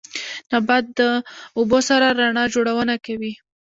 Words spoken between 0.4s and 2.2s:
نبات د اوبو سره